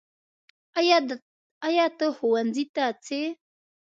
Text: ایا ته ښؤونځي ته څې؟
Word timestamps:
ایا 1.67 1.85
ته 1.97 2.05
ښؤونځي 2.17 2.65
ته 2.75 2.85
څې؟ 3.03 3.21